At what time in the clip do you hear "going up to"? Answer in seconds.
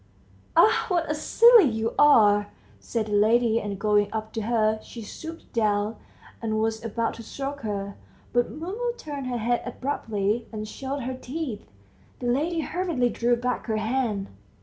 3.77-4.41